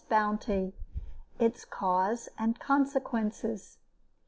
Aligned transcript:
BOUNTY: 0.09 0.73
ITS 1.37 1.63
CAUSE 1.63 2.27
AND 2.35 2.59
CONSEQUENCES. 2.59 3.77